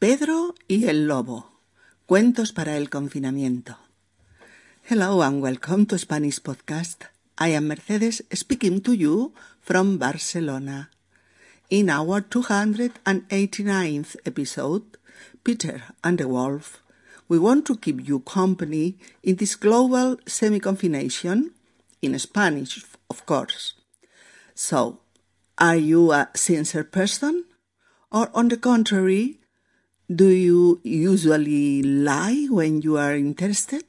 [0.00, 1.60] Pedro y el Lobo.
[2.06, 3.76] Cuentos para el confinamiento.
[4.88, 7.02] Hello and welcome to Spanish Podcast.
[7.36, 10.88] I am Mercedes speaking to you from Barcelona.
[11.68, 14.96] In our 289th episode,
[15.44, 16.82] Peter and the Wolf,
[17.28, 21.50] we want to keep you company in this global semi-confination,
[22.00, 23.74] in Spanish, of course.
[24.54, 25.00] So,
[25.58, 27.44] are you a sincere person?
[28.10, 29.39] Or on the contrary,
[30.12, 33.84] do you usually lie when you are interested?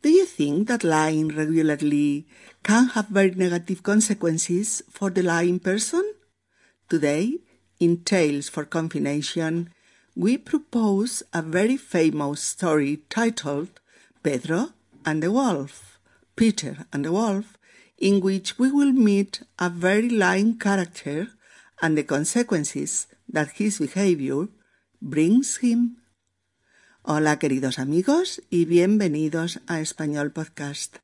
[0.00, 2.28] Do you think that lying regularly
[2.62, 6.14] can have very negative consequences for the lying person?
[6.88, 7.38] Today,
[7.80, 9.70] in Tales for Confination,
[10.14, 13.80] we propose a very famous story titled
[14.22, 14.68] Pedro
[15.04, 15.98] and the Wolf,
[16.36, 17.58] Peter and the Wolf,
[17.98, 21.26] in which we will meet a very lying character
[21.82, 24.46] and the consequences that his behavior
[25.00, 25.96] brings him.
[27.02, 30.98] Hola queridos amigos y bienvenidos a Español Podcast.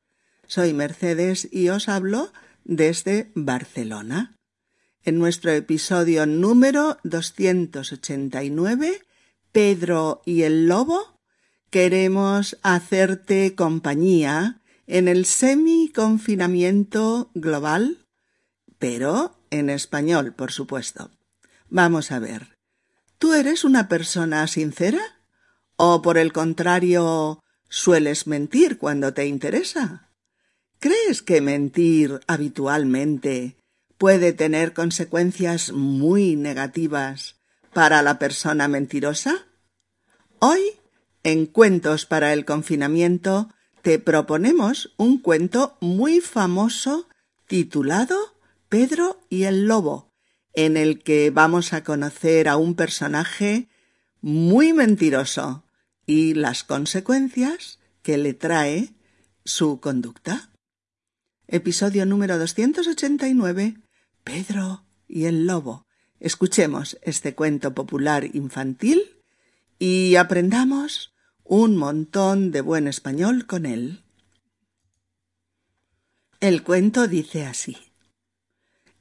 [0.46, 2.30] Soy Mercedes y os hablo
[2.64, 4.36] desde Barcelona.
[5.04, 9.00] En nuestro episodio número 289,
[9.52, 11.18] Pedro y el Lobo,
[11.70, 18.04] queremos hacerte compañía en el semi-confinamiento global,
[18.78, 21.10] pero en español, por supuesto.
[21.70, 22.55] Vamos a ver.
[23.18, 25.00] ¿Tú eres una persona sincera?
[25.76, 30.10] ¿O por el contrario, sueles mentir cuando te interesa?
[30.80, 33.56] ¿Crees que mentir habitualmente
[33.96, 37.36] puede tener consecuencias muy negativas
[37.72, 39.46] para la persona mentirosa?
[40.38, 40.60] Hoy,
[41.22, 43.48] en Cuentos para el confinamiento,
[43.80, 47.08] te proponemos un cuento muy famoso
[47.46, 48.16] titulado
[48.68, 50.05] Pedro y el Lobo,
[50.56, 53.68] en el que vamos a conocer a un personaje
[54.22, 55.64] muy mentiroso
[56.06, 58.94] y las consecuencias que le trae
[59.44, 60.50] su conducta.
[61.46, 63.76] Episodio número 289.
[64.24, 65.86] Pedro y el lobo.
[66.20, 69.02] Escuchemos este cuento popular infantil
[69.78, 71.12] y aprendamos
[71.44, 74.02] un montón de buen español con él.
[76.40, 77.85] El cuento dice así.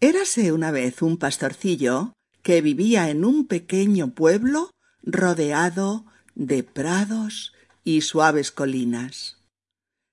[0.02, 8.02] Érase una vez un pastorcillo que vivía en un pequeño pueblo rodeado de prados y
[8.02, 9.38] suaves colinas.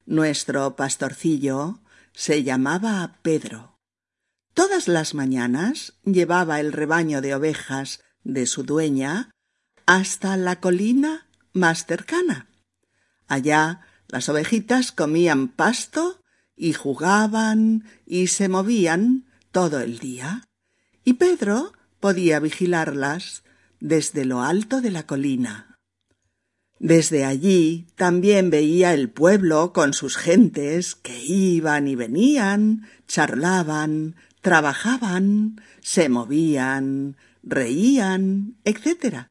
[0.06, 1.80] Nuestro pastorcillo
[2.12, 3.76] se llamaba Pedro.
[4.54, 9.30] Todas las mañanas llevaba el rebaño de ovejas de su dueña
[9.86, 12.48] hasta la colina más cercana.
[13.26, 16.20] Allá las ovejitas comían pasto
[16.54, 20.48] y jugaban y se movían todo el día,
[21.04, 23.44] y Pedro podía vigilarlas
[23.80, 25.78] desde lo alto de la colina.
[26.78, 35.60] Desde allí también veía el pueblo con sus gentes que iban y venían, charlaban, trabajaban,
[35.80, 39.28] se movían, reían, etc.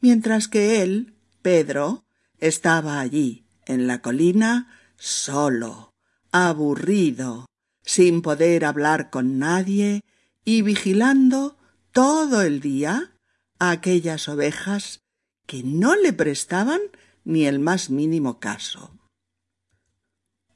[0.00, 2.06] Mientras que él, Pedro,
[2.38, 5.94] estaba allí, en la colina, solo,
[6.32, 7.46] aburrido,
[7.86, 10.02] sin poder hablar con nadie
[10.44, 11.56] y vigilando
[11.92, 13.14] todo el día
[13.58, 15.00] a aquellas ovejas
[15.46, 16.80] que no le prestaban
[17.24, 18.90] ni el más mínimo caso.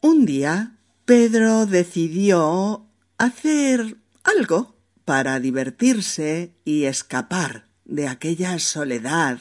[0.03, 2.87] Un día Pedro decidió
[3.17, 9.41] hacer algo para divertirse y escapar de aquella soledad,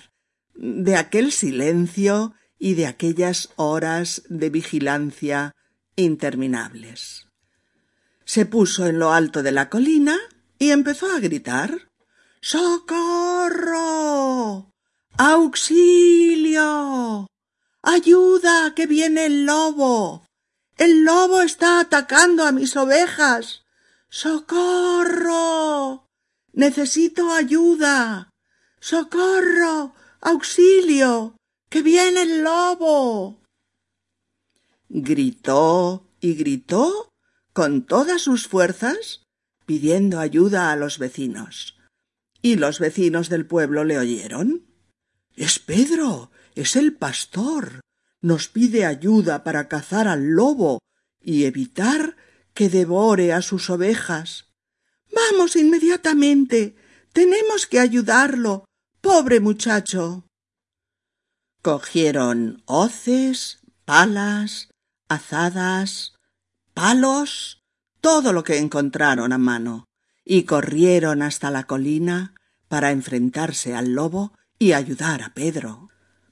[0.54, 5.56] de aquel silencio y de aquellas horas de vigilancia
[5.96, 7.29] interminables
[8.30, 10.16] se puso en lo alto de la colina
[10.60, 11.90] y empezó a gritar
[12.42, 13.82] ¡Socorro!
[15.18, 16.68] ¡Auxilio!
[17.82, 18.76] ¡Ayuda!
[18.76, 20.28] que viene el lobo!
[20.78, 23.64] El lobo está atacando a mis ovejas.
[24.10, 26.06] ¡Socorro!
[26.54, 28.30] Necesito ayuda.
[28.80, 29.96] ¡Socorro!
[30.22, 31.36] ¡Auxilio!
[31.68, 33.42] que viene el lobo!
[34.88, 37.10] Gritó y gritó
[37.60, 39.26] con todas sus fuerzas
[39.66, 41.78] pidiendo ayuda a los vecinos.
[42.42, 44.66] Y los vecinos del pueblo le oyeron.
[45.36, 47.82] Es Pedro, es el pastor.
[48.22, 50.80] Nos pide ayuda para cazar al lobo
[51.22, 52.16] y evitar
[52.54, 54.46] que devore a sus ovejas.
[55.14, 56.78] Vamos inmediatamente.
[57.12, 58.64] Tenemos que ayudarlo.
[59.02, 60.24] Pobre muchacho.
[61.62, 64.70] Cogieron hoces, palas,
[65.10, 66.14] azadas,
[66.80, 67.62] palos,
[68.00, 69.90] todo lo que encontraron a mano,
[70.24, 72.36] y corrieron hasta la colina
[72.70, 75.90] para enfrentarse al lobo y ayudar a Pedro.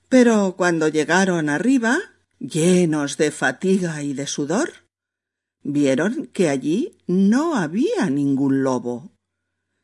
[0.07, 1.99] Pero cuando llegaron arriba,
[2.39, 4.87] llenos de fatiga y de sudor,
[5.63, 9.11] vieron que allí no había ningún lobo,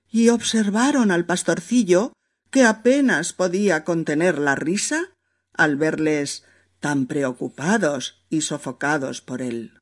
[0.10, 2.14] y observaron al pastorcillo
[2.52, 5.10] que apenas podía contener la risa
[5.52, 6.46] al verles
[6.80, 9.74] tan preocupados y sofocados por él.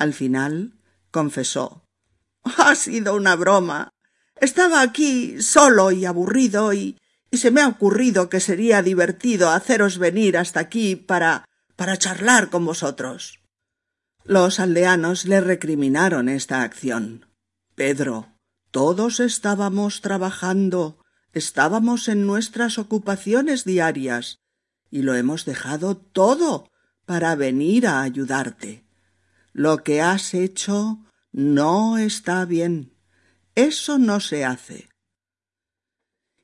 [0.00, 0.72] Al final
[1.12, 1.84] confesó
[2.42, 3.92] Ha sido una broma.
[4.40, 6.98] Estaba aquí solo y aburrido y,
[7.30, 11.44] y se me ha ocurrido que sería divertido haceros venir hasta aquí para
[11.76, 13.40] para charlar con vosotros.
[14.24, 17.24] Los aldeanos le recriminaron esta acción.
[17.74, 18.34] Pedro,
[18.70, 20.98] todos estábamos trabajando,
[21.32, 24.40] estábamos en nuestras ocupaciones diarias,
[24.90, 26.70] y lo hemos dejado todo
[27.06, 28.84] para venir a ayudarte.
[29.52, 31.00] Lo que has hecho
[31.32, 32.94] no está bien.
[33.54, 34.88] Eso no se hace.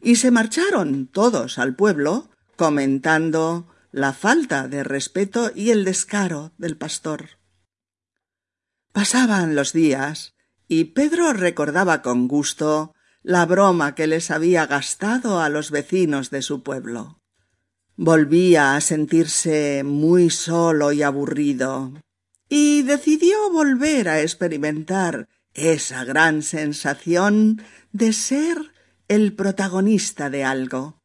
[0.00, 6.76] Y se marcharon todos al pueblo comentando la falta de respeto y el descaro del
[6.76, 7.38] pastor.
[8.92, 10.34] Pasaban los días
[10.68, 16.42] y Pedro recordaba con gusto la broma que les había gastado a los vecinos de
[16.42, 17.20] su pueblo.
[17.96, 21.92] Volvía a sentirse muy solo y aburrido,
[22.48, 27.62] y decidió volver a experimentar esa gran sensación
[27.92, 28.72] de ser
[29.08, 31.00] el protagonista de algo.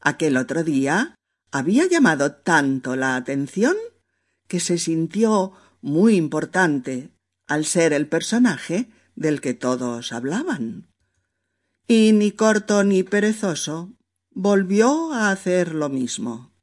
[0.00, 1.14] Aquel otro día
[1.50, 3.76] había llamado tanto la atención
[4.48, 7.10] que se sintió muy importante
[7.46, 10.88] al ser el personaje del que todos hablaban.
[11.86, 13.92] Y ni corto ni perezoso
[14.30, 16.55] volvió a hacer lo mismo.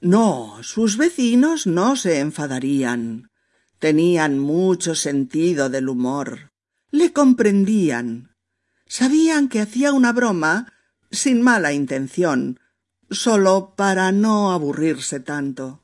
[0.00, 3.30] No, sus vecinos no se enfadarían.
[3.80, 6.50] Tenían mucho sentido del humor.
[6.90, 8.34] Le comprendían.
[8.86, 10.72] Sabían que hacía una broma
[11.10, 12.60] sin mala intención,
[13.10, 15.82] solo para no aburrirse tanto.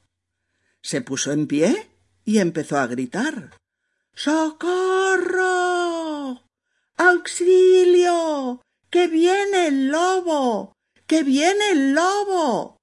[0.80, 1.90] Se puso en pie
[2.24, 3.58] y empezó a gritar.
[4.14, 5.44] ¡Socorro!
[6.96, 8.62] ¡Auxilio!
[8.90, 10.72] ¡Que viene el lobo!
[11.06, 12.73] ¡Que viene el lobo!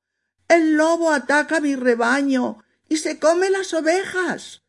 [0.52, 2.58] El lobo ataca mi rebaño
[2.90, 4.64] y se come las ovejas.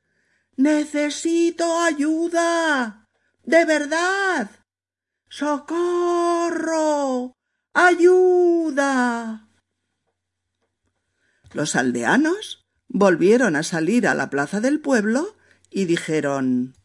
[0.55, 3.09] Necesito ayuda.
[3.43, 4.49] De verdad.
[5.29, 6.57] ¡Socorro!
[7.75, 9.49] ¡Ayuda!
[11.53, 15.37] Los aldeanos volvieron a salir a la plaza del pueblo
[15.69, 16.77] y dijeron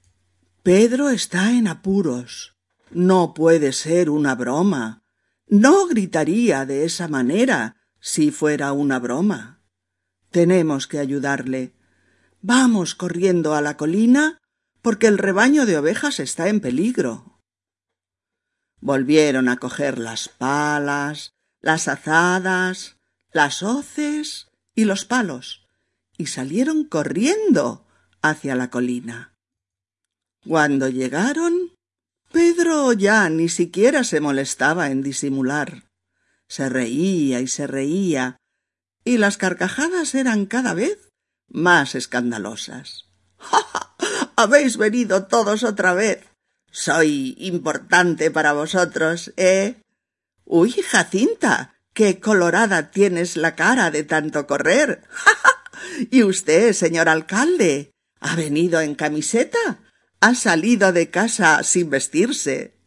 [0.63, 2.57] Pedro está en apuros.
[2.89, 5.03] No puede ser una broma.
[5.45, 9.61] No gritaría de esa manera si fuera una broma.
[10.29, 11.73] Tenemos que ayudarle.
[12.41, 14.39] Vamos corriendo a la colina
[14.81, 17.39] porque el rebaño de ovejas está en peligro.
[18.79, 22.97] Volvieron a coger las palas, las azadas,
[23.31, 25.65] las hoces y los palos,
[26.17, 27.85] y salieron corriendo
[28.21, 29.33] hacia la colina.
[30.45, 31.73] Cuando llegaron,
[32.31, 35.86] Pedro ya ni siquiera se molestaba en disimular.
[36.47, 38.37] Se reía y se reía,
[39.03, 41.09] y las carcajadas eran cada vez
[41.47, 43.05] más escandalosas.
[43.37, 43.95] ¡Ja, ja!
[44.35, 46.23] Habéis venido todos otra vez.
[46.71, 49.81] Soy importante para vosotros, ¿eh?
[50.45, 55.01] Uy, Jacinta, qué colorada tienes la cara de tanto correr.
[56.11, 59.79] y usted, señor alcalde, ha venido en camiseta.
[60.19, 62.77] Ha salido de casa sin vestirse.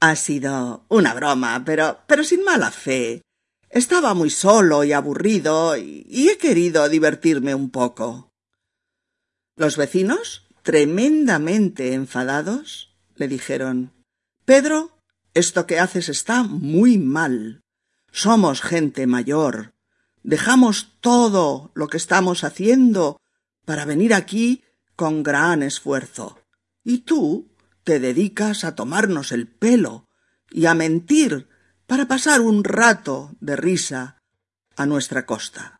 [0.00, 3.22] Ha sido una broma, pero pero sin mala fe.
[3.68, 8.32] Estaba muy solo y aburrido y, y he querido divertirme un poco.
[9.56, 13.92] Los vecinos, tremendamente enfadados, le dijeron
[14.44, 14.96] Pedro,
[15.34, 17.62] esto que haces está muy mal.
[18.12, 19.74] Somos gente mayor.
[20.22, 23.20] Dejamos todo lo que estamos haciendo
[23.64, 26.38] para venir aquí con gran esfuerzo.
[26.82, 27.48] Y tú
[27.86, 30.08] te dedicas a tomarnos el pelo
[30.50, 31.48] y a mentir
[31.86, 34.18] para pasar un rato de risa
[34.74, 35.78] a nuestra costa.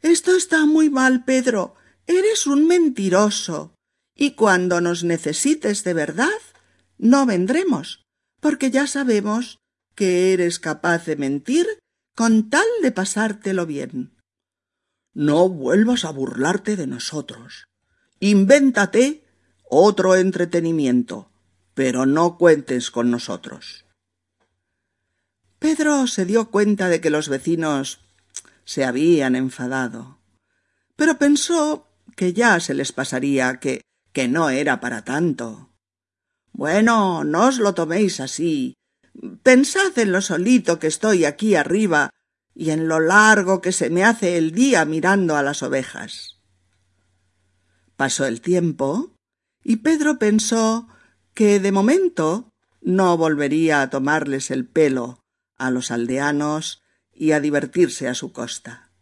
[0.00, 1.74] Esto está muy mal, Pedro.
[2.06, 3.74] Eres un mentiroso.
[4.14, 6.40] Y cuando nos necesites de verdad,
[6.96, 8.06] no vendremos,
[8.40, 9.58] porque ya sabemos
[9.94, 11.66] que eres capaz de mentir
[12.14, 14.16] con tal de pasártelo bien.
[15.12, 17.66] No vuelvas a burlarte de nosotros.
[18.20, 19.25] Invéntate
[19.68, 21.30] otro entretenimiento,
[21.74, 23.84] pero no cuentes con nosotros.
[25.58, 28.00] Pedro se dio cuenta de que los vecinos
[28.64, 30.18] se habían enfadado,
[30.96, 33.82] pero pensó que ya se les pasaría, que,
[34.12, 35.70] que no era para tanto.
[36.52, 38.76] Bueno, no os lo toméis así,
[39.42, 42.10] Pensad en lo solito que estoy aquí arriba
[42.54, 46.40] y en lo largo que se me hace el día mirando a las ovejas.
[47.96, 49.15] Pasó el tiempo
[49.68, 50.86] y Pedro pensó
[51.34, 55.24] que de momento no volvería a tomarles el pelo
[55.56, 58.92] a los aldeanos y a divertirse a su costa.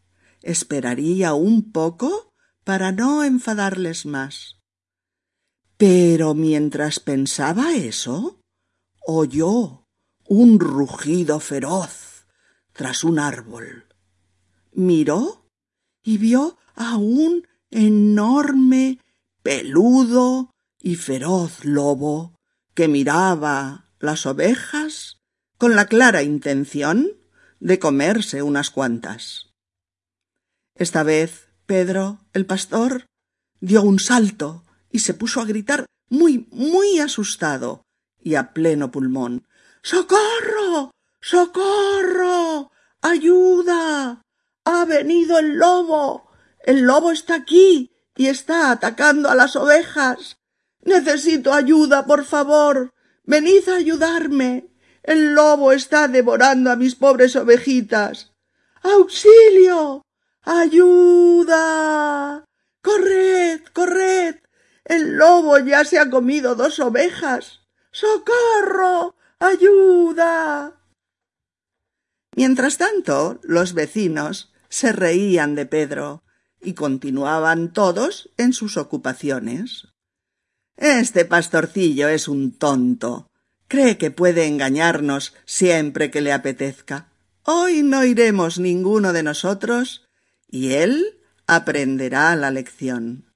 [0.40, 2.32] Esperaría un poco
[2.64, 4.56] para no enfadarles más.
[5.76, 8.40] Pero mientras pensaba eso,
[9.06, 9.86] oyó
[10.26, 12.24] un rugido feroz
[12.72, 13.84] tras un árbol.
[14.72, 15.44] Miró
[16.02, 18.98] y vio a un enorme,
[19.42, 20.53] peludo
[20.84, 22.34] y feroz lobo
[22.74, 25.16] que miraba las ovejas
[25.56, 27.10] con la clara intención
[27.58, 29.48] de comerse unas cuantas.
[30.74, 33.06] Esta vez Pedro, el pastor,
[33.60, 37.82] dio un salto y se puso a gritar muy, muy asustado
[38.22, 39.46] y a pleno pulmón.
[39.82, 40.90] ¡Socorro!
[41.18, 42.70] ¡Socorro!
[43.00, 44.20] ¡Ayuda!
[44.64, 46.30] ¡Ha venido el lobo!
[46.60, 50.36] El lobo está aquí y está atacando a las ovejas.
[50.84, 52.92] Necesito ayuda, por favor.
[53.24, 54.70] Venid a ayudarme.
[55.02, 58.32] El lobo está devorando a mis pobres ovejitas.
[58.82, 60.02] ¡Auxilio!
[60.42, 61.64] ¡Ayuda!
[62.82, 63.62] ¡Corred!
[63.72, 64.36] ¡Corred!
[64.84, 67.60] El lobo ya se ha comido dos ovejas.
[67.90, 69.16] ¡Socorro!
[69.38, 70.80] ¡Ayuda!
[72.36, 76.24] Mientras tanto, los vecinos se reían de Pedro
[76.60, 79.93] y continuaban todos en sus ocupaciones.
[80.76, 83.30] Este pastorcillo es un tonto.
[83.68, 87.08] Cree que puede engañarnos siempre que le apetezca.
[87.44, 90.08] Hoy no iremos ninguno de nosotros
[90.48, 93.32] y él aprenderá la lección.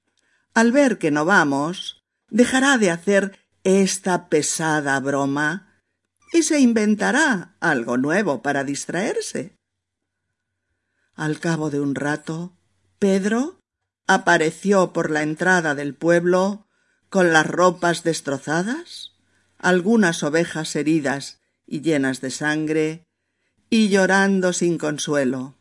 [0.53, 5.83] Al ver que no vamos, dejará de hacer esta pesada broma
[6.33, 9.55] y se inventará algo nuevo para distraerse.
[11.15, 12.53] Al cabo de un rato,
[12.97, 13.59] Pedro
[14.07, 16.67] apareció por la entrada del pueblo
[17.09, 19.13] con las ropas destrozadas,
[19.57, 23.03] algunas ovejas heridas y llenas de sangre,
[23.69, 25.55] y llorando sin consuelo.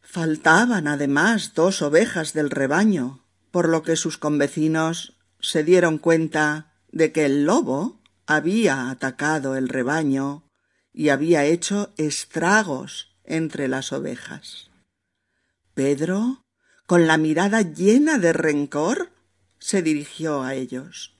[0.00, 7.12] Faltaban además dos ovejas del rebaño, por lo que sus convecinos se dieron cuenta de
[7.12, 10.44] que el lobo había atacado el rebaño
[10.92, 14.70] y había hecho estragos entre las ovejas.
[15.74, 16.44] Pedro,
[16.86, 19.10] con la mirada llena de rencor,
[19.64, 21.16] se dirigió a ellos.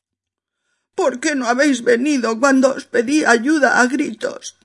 [0.95, 4.59] ¿Por qué no habéis venido cuando os pedí ayuda a gritos?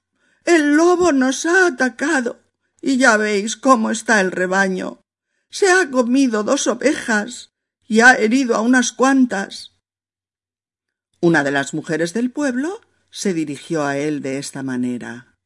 [0.43, 2.41] El lobo nos ha atacado
[2.81, 4.99] y ya veis cómo está el rebaño.
[5.49, 7.53] Se ha comido dos ovejas
[7.87, 9.77] y ha herido a unas cuantas.
[11.21, 12.81] Una de las mujeres del pueblo
[13.11, 15.37] se dirigió a él de esta manera.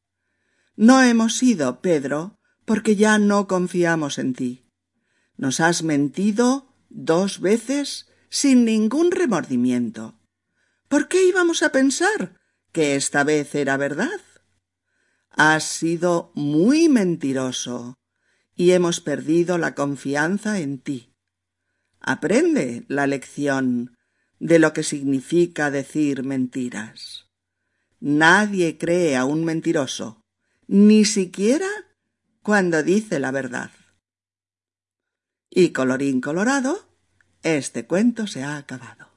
[0.75, 4.65] No hemos ido, Pedro, porque ya no confiamos en ti.
[5.37, 10.19] Nos has mentido dos veces sin ningún remordimiento.
[10.87, 12.35] ¿Por qué íbamos a pensar
[12.71, 14.19] que esta vez era verdad?
[15.29, 17.99] Has sido muy mentiroso
[18.55, 21.13] y hemos perdido la confianza en ti.
[21.99, 23.99] Aprende la lección
[24.39, 27.27] de lo que significa decir mentiras.
[27.99, 30.23] Nadie cree a un mentiroso,
[30.65, 31.69] ni siquiera
[32.41, 33.69] cuando dice la verdad.
[35.51, 36.92] Y colorín colorado,
[37.43, 39.09] este cuento se ha acabado.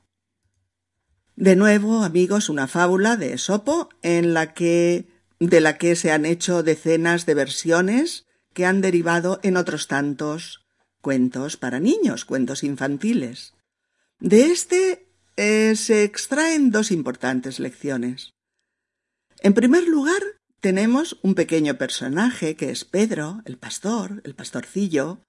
[1.36, 6.24] De nuevo, amigos, una fábula de Esopo en la que de la que se han
[6.24, 10.66] hecho decenas de versiones que han derivado en otros tantos
[11.02, 13.52] cuentos para niños, cuentos infantiles.
[14.18, 15.06] De este
[15.36, 18.32] eh, se extraen dos importantes lecciones.
[19.40, 20.22] En primer lugar,
[20.60, 25.20] tenemos un pequeño personaje que es Pedro, el pastor, el pastorcillo,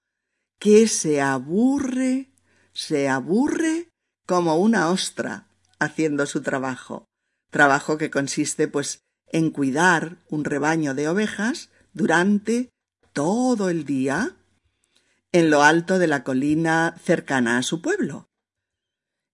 [0.58, 2.30] que se aburre
[2.78, 3.90] se aburre
[4.24, 5.48] como una ostra
[5.80, 7.06] haciendo su trabajo,
[7.50, 9.00] trabajo que consiste pues
[9.32, 12.70] en cuidar un rebaño de ovejas durante
[13.12, 14.36] todo el día
[15.32, 18.28] en lo alto de la colina cercana a su pueblo.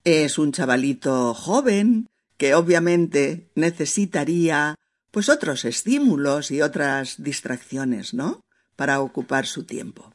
[0.04, 2.06] Es un chavalito joven
[2.38, 4.74] que obviamente necesitaría
[5.10, 8.40] pues otros estímulos y otras distracciones, ¿no?
[8.74, 10.13] para ocupar su tiempo.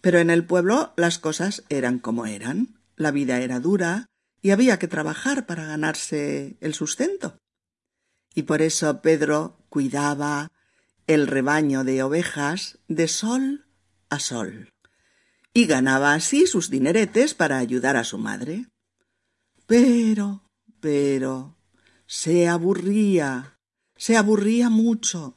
[0.00, 4.06] Pero en el pueblo las cosas eran como eran, la vida era dura
[4.42, 7.36] y había que trabajar para ganarse el sustento.
[8.34, 10.48] Y por eso Pedro cuidaba
[11.06, 13.66] el rebaño de ovejas de sol
[14.08, 14.72] a sol
[15.52, 18.66] y ganaba así sus dineretes para ayudar a su madre.
[19.66, 20.44] Pero,
[20.80, 21.56] pero,
[22.06, 23.58] se aburría,
[23.96, 25.36] se aburría mucho,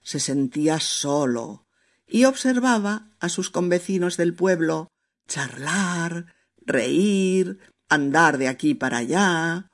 [0.00, 1.67] se sentía solo
[2.08, 4.88] y observaba a sus convecinos del pueblo
[5.26, 9.68] charlar, reír, andar de aquí para allá,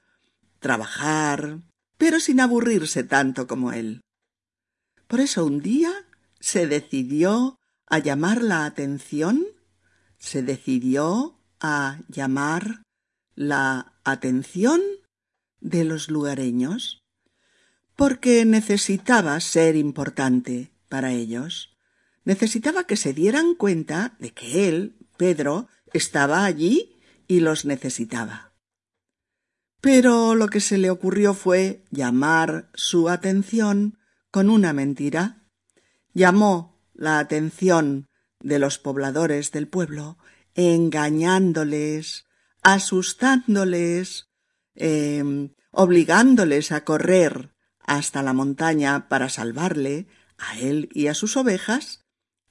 [0.58, 1.60] trabajar,
[1.96, 4.00] pero sin aburrirse tanto como él.
[5.06, 5.92] Por eso un día
[6.40, 9.46] se decidió a llamar la atención,
[10.18, 12.82] se decidió a llamar
[13.34, 14.80] la atención
[15.60, 17.02] de los lugareños,
[17.96, 21.73] porque necesitaba ser importante para ellos.
[22.24, 28.54] Necesitaba que se dieran cuenta de que él, Pedro, estaba allí y los necesitaba.
[29.80, 33.98] Pero lo que se le ocurrió fue llamar su atención
[34.30, 35.42] con una mentira.
[36.14, 38.08] Llamó la atención
[38.40, 40.16] de los pobladores del pueblo,
[40.54, 42.24] engañándoles,
[42.62, 44.30] asustándoles,
[44.74, 50.06] em, obligándoles a correr hasta la montaña para salvarle
[50.38, 52.03] a él y a sus ovejas,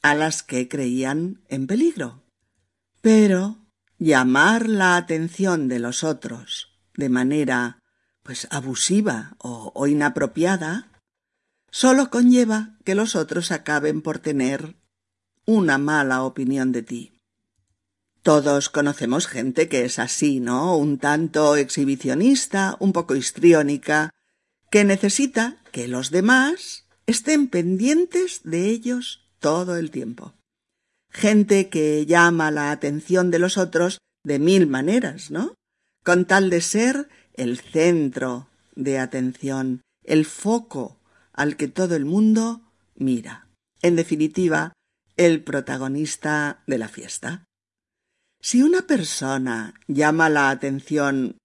[0.04, 2.22] a las que creían en peligro.
[3.02, 3.58] Pero
[3.98, 7.80] llamar la atención de los otros de manera
[8.22, 10.92] pues abusiva o, o inapropiada
[11.72, 14.76] solo conlleva que los otros acaben por tener
[15.46, 17.14] una mala opinión de ti.
[18.22, 20.78] Todos conocemos gente que es así, ¿no?
[20.78, 24.12] Un tanto exhibicionista, un poco histriónica,
[24.70, 30.34] que necesita que los demás estén pendientes de ellos todo el tiempo.
[31.12, 35.54] Gente que llama la atención de los otros de mil maneras, ¿no?
[36.02, 40.98] Con tal de ser el centro de atención, el foco
[41.34, 42.62] al que todo el mundo
[42.96, 43.48] mira.
[43.82, 44.72] En definitiva,
[45.18, 47.44] el protagonista de la fiesta.
[48.42, 51.38] Si una persona llama la atención,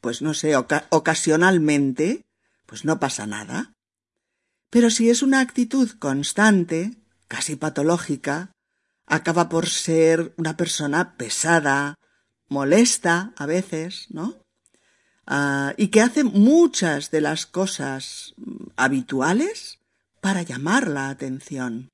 [0.00, 2.22] pues no sé, ocasionalmente,
[2.64, 3.74] pues no pasa nada.
[4.70, 8.52] Pero si es una actitud constante, casi patológica,
[9.06, 11.96] acaba por ser una persona pesada,
[12.48, 14.42] molesta a veces, ¿no?
[15.26, 18.34] Ah, y que hace muchas de las cosas
[18.76, 19.78] habituales
[20.20, 21.90] para llamar la atención.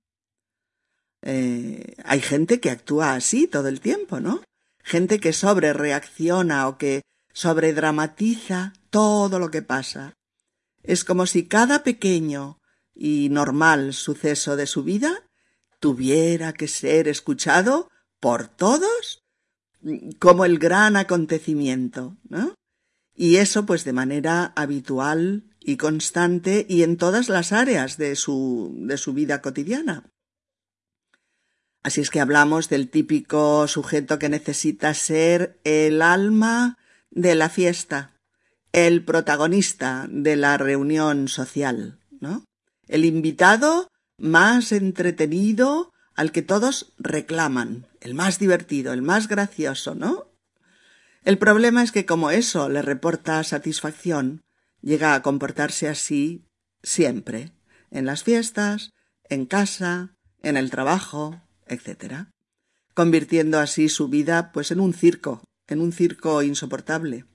[1.23, 4.43] Eh, hay gente que actúa así todo el tiempo, ¿no?
[4.83, 10.15] Gente que sobre reacciona o que sobredramatiza todo lo que pasa.
[10.83, 12.58] Es como si cada pequeño
[12.99, 15.23] y normal suceso de su vida
[15.79, 17.89] tuviera que ser escuchado
[18.21, 19.23] por todos
[20.19, 22.55] como el gran acontecimiento, ¿no?
[23.15, 28.75] Y eso pues de manera habitual y constante y en todas las áreas de su,
[28.81, 30.11] de su vida cotidiana.
[31.85, 36.77] Así es que hablamos del típico sujeto que necesita ser el alma
[37.11, 38.17] de la fiesta,
[38.73, 42.45] el protagonista de la reunión social, ¿no?
[42.89, 50.33] El invitado más entretenido al que todos reclaman, el más divertido, el más gracioso, ¿no?
[51.25, 54.41] El problema es que como eso le reporta satisfacción,
[54.81, 56.45] llega a comportarse así
[56.83, 57.53] siempre,
[57.91, 58.91] en las fiestas,
[59.29, 62.29] en casa, en el trabajo, etc.,
[62.95, 67.27] convirtiendo así su vida pues en un circo, en un circo insoportable.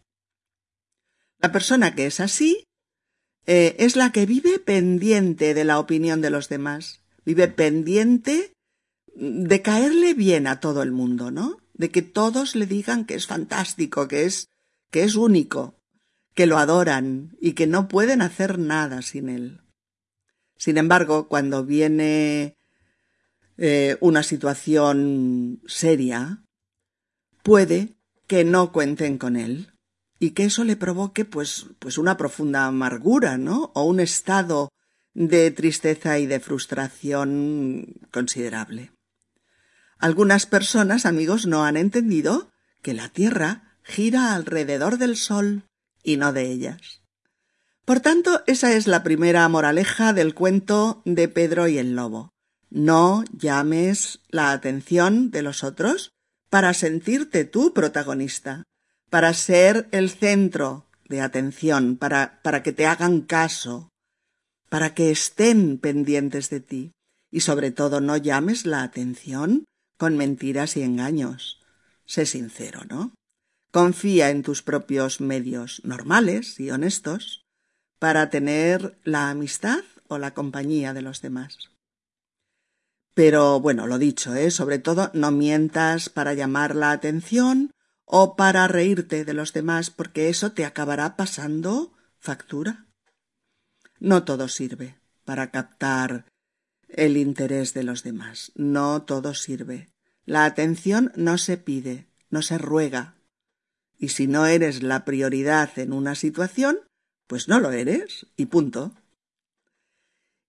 [1.39, 2.65] La persona que es así
[3.45, 8.53] eh, es la que vive pendiente de la opinión de los demás, vive pendiente
[9.15, 11.57] de caerle bien a todo el mundo, ¿no?
[11.73, 14.49] De que todos le digan que es fantástico, que es
[14.91, 15.75] que es único,
[16.35, 19.61] que lo adoran y que no pueden hacer nada sin él.
[20.57, 22.55] Sin embargo, cuando viene
[23.57, 26.43] eh, una situación seria,
[27.41, 27.95] puede
[28.27, 29.72] que no cuenten con él
[30.23, 33.71] y que eso le provoque pues, pues una profunda amargura, ¿no?
[33.75, 34.69] O un estado
[35.13, 38.93] de tristeza y de frustración considerable.
[39.99, 45.63] Algunas personas, amigos, no han entendido que la Tierra gira alrededor del Sol
[46.03, 47.01] y no de ellas.
[47.83, 52.29] Por tanto, esa es la primera moraleja del cuento de Pedro y el Lobo.
[52.69, 56.13] No llames la atención de los otros
[56.49, 58.63] para sentirte tú protagonista,
[59.13, 63.89] para ser el centro de atención, para, para que te hagan caso,
[64.69, 66.93] para que estén pendientes de ti.
[67.29, 69.65] Y sobre todo no llames la atención
[69.99, 71.61] con mentiras y engaños.
[72.07, 73.13] Sé sincero, ¿no?
[73.71, 77.43] Confía en tus propios medios normales y honestos
[77.99, 81.69] para tener la amistad o la compañía de los demás.
[83.13, 84.49] Pero bueno, lo dicho, ¿eh?
[84.49, 87.69] sobre todo no mientas para llamar la atención
[88.05, 92.85] o para reírte de los demás, porque eso te acabará pasando factura.
[93.99, 96.25] No todo sirve para captar
[96.89, 98.51] el interés de los demás.
[98.55, 99.89] No todo sirve.
[100.25, 103.15] La atención no se pide, no se ruega.
[103.97, 106.79] Y si no eres la prioridad en una situación,
[107.27, 108.93] pues no lo eres y punto.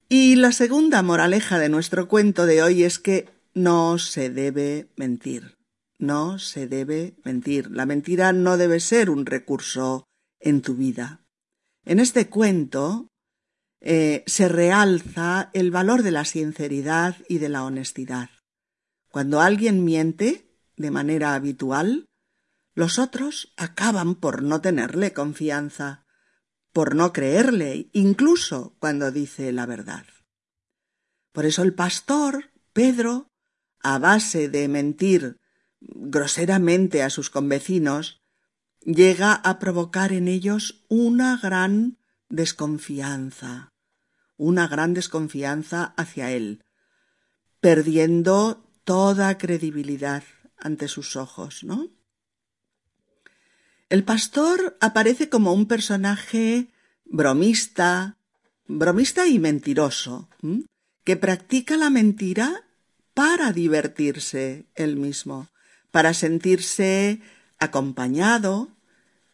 [0.08, 5.56] Y la segunda moraleja de nuestro cuento de hoy es que no se debe mentir.
[5.98, 7.70] No se debe mentir.
[7.70, 10.06] La mentira no debe ser un recurso
[10.40, 11.24] en tu vida.
[11.84, 13.08] En este cuento
[13.80, 18.30] eh, se realza el valor de la sinceridad y de la honestidad.
[19.10, 22.06] Cuando alguien miente de manera habitual,
[22.74, 26.04] los otros acaban por no tenerle confianza,
[26.72, 30.04] por no creerle, incluso cuando dice la verdad.
[31.32, 33.28] Por eso el pastor, Pedro,
[33.80, 35.36] a base de mentir
[35.88, 38.22] groseramente a sus convecinos,
[38.80, 43.72] llega a provocar en ellos una gran desconfianza,
[44.36, 46.64] una gran desconfianza hacia él,
[47.60, 50.22] perdiendo toda credibilidad
[50.58, 51.88] ante sus ojos, ¿no?
[53.88, 56.72] El pastor aparece como un personaje
[57.04, 58.18] bromista,
[58.66, 60.28] bromista y mentiroso,
[61.04, 62.66] que practica la mentira
[63.12, 65.48] para divertirse él mismo,
[65.94, 67.22] para sentirse
[67.60, 68.68] acompañado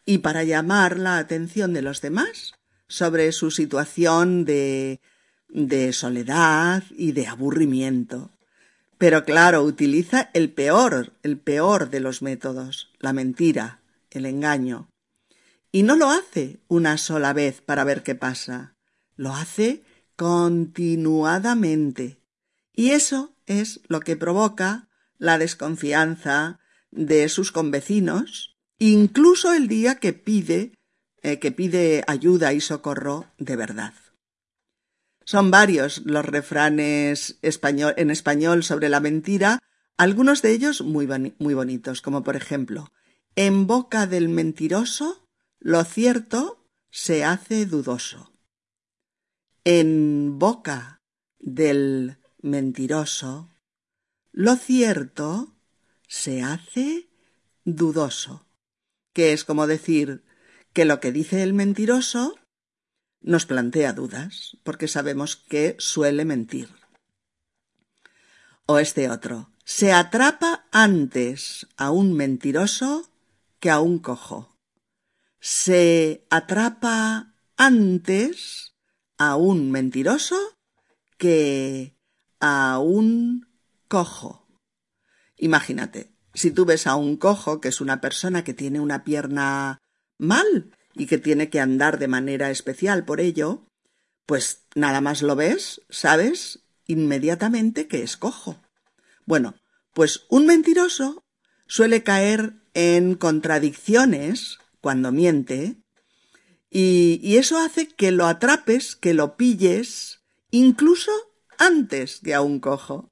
[0.04, 2.52] y para llamar la atención de los demás
[2.86, 5.00] sobre su situación de,
[5.48, 8.30] de soledad y de aburrimiento.
[8.98, 14.90] Pero claro, utiliza el peor, el peor de los métodos, la mentira, el engaño.
[15.72, 18.74] Y no lo hace una sola vez para ver qué pasa,
[19.16, 19.82] lo hace
[20.14, 22.20] continuadamente.
[22.74, 24.89] Y eso es lo que provoca
[25.20, 26.58] la desconfianza
[26.90, 30.72] de sus convecinos, incluso el día que pide
[31.22, 33.92] eh, que pide ayuda y socorro de verdad.
[35.24, 39.58] Son varios los refranes en español sobre la mentira,
[39.98, 41.06] algunos de ellos muy,
[41.38, 42.90] muy bonitos, como por ejemplo,
[43.36, 45.28] en boca del mentiroso
[45.58, 48.32] lo cierto se hace dudoso.
[49.64, 51.02] En boca
[51.38, 53.49] del mentiroso
[54.32, 55.54] lo cierto
[56.06, 57.08] se hace
[57.64, 58.46] dudoso,
[59.12, 60.24] que es como decir
[60.72, 62.36] que lo que dice el mentiroso
[63.20, 66.68] nos plantea dudas, porque sabemos que suele mentir.
[68.66, 73.10] O este otro, se atrapa antes a un mentiroso
[73.58, 74.56] que a un cojo.
[75.38, 78.74] Se atrapa antes
[79.18, 80.36] a un mentiroso
[81.18, 81.96] que
[82.40, 83.49] a un
[83.90, 84.46] cojo.
[85.36, 89.78] Imagínate, si tú ves a un cojo, que es una persona que tiene una pierna
[90.16, 93.66] mal y que tiene que andar de manera especial por ello,
[94.26, 98.62] pues nada más lo ves, sabes inmediatamente que es cojo.
[99.26, 99.56] Bueno,
[99.92, 101.24] pues un mentiroso
[101.66, 105.80] suele caer en contradicciones cuando miente,
[106.70, 110.20] y, eso hace que lo atrapes, que lo pilles,
[110.52, 111.10] incluso
[111.58, 113.10] antes que a un cojo.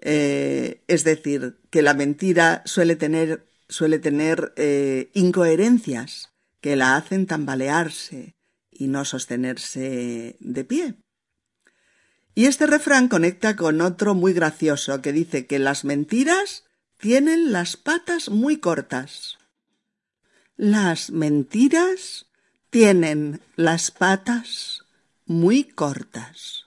[0.00, 7.26] Eh, es decir, que la mentira suele tener suele tener eh, incoherencias que la hacen
[7.26, 8.36] tambalearse
[8.70, 10.96] y no sostenerse de pie.
[12.34, 16.64] Y este refrán conecta con otro muy gracioso que dice que las mentiras
[16.96, 19.38] tienen las patas muy cortas.
[20.56, 22.26] Las mentiras
[22.70, 24.84] tienen las patas
[25.26, 26.66] muy cortas.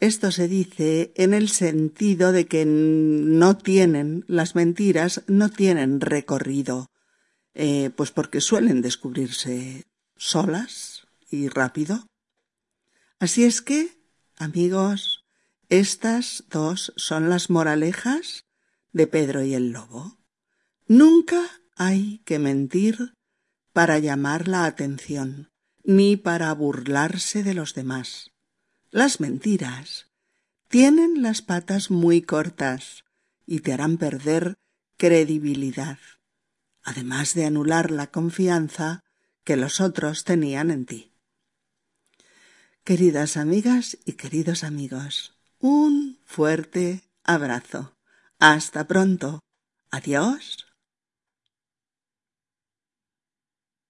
[0.00, 6.90] Esto se dice en el sentido de que no tienen, las mentiras no tienen recorrido,
[7.52, 9.84] eh, pues porque suelen descubrirse
[10.16, 12.06] solas y rápido.
[13.18, 14.00] Así es que,
[14.38, 15.26] amigos,
[15.68, 18.46] estas dos son las moralejas
[18.92, 20.18] de Pedro y el Lobo.
[20.86, 21.42] Nunca
[21.76, 23.12] hay que mentir
[23.74, 25.50] para llamar la atención,
[25.84, 28.30] ni para burlarse de los demás.
[28.92, 30.08] Las mentiras
[30.66, 33.04] tienen las patas muy cortas
[33.46, 34.54] y te harán perder
[34.96, 35.98] credibilidad,
[36.82, 39.04] además de anular la confianza
[39.44, 41.12] que los otros tenían en ti.
[42.82, 47.94] Queridas amigas y queridos amigos, un fuerte abrazo.
[48.40, 49.38] Hasta pronto.
[49.92, 50.69] Adiós.